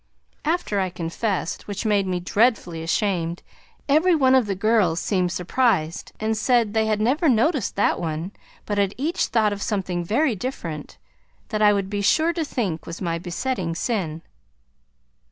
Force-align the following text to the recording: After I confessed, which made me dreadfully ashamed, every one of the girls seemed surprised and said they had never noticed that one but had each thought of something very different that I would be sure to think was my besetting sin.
After 0.45 0.79
I 0.79 0.89
confessed, 0.89 1.67
which 1.67 1.85
made 1.85 2.07
me 2.07 2.19
dreadfully 2.19 2.81
ashamed, 2.81 3.43
every 3.87 4.15
one 4.15 4.33
of 4.33 4.47
the 4.47 4.55
girls 4.55 4.99
seemed 4.99 5.31
surprised 5.31 6.11
and 6.19 6.35
said 6.35 6.73
they 6.73 6.87
had 6.87 6.99
never 6.99 7.29
noticed 7.29 7.75
that 7.75 7.99
one 7.99 8.31
but 8.65 8.79
had 8.79 8.95
each 8.97 9.27
thought 9.27 9.53
of 9.53 9.61
something 9.61 10.03
very 10.03 10.35
different 10.35 10.97
that 11.49 11.61
I 11.61 11.71
would 11.71 11.87
be 11.87 12.01
sure 12.01 12.33
to 12.33 12.43
think 12.43 12.87
was 12.87 12.99
my 12.99 13.19
besetting 13.19 13.75
sin. 13.75 14.23